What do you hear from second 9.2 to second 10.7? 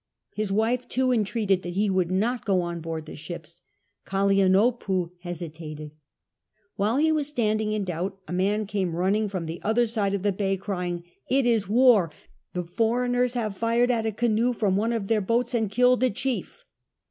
from the other side of tlie bay